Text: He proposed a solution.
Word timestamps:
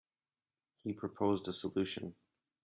He 0.83 0.93
proposed 0.93 1.47
a 1.47 1.53
solution. 1.53 2.15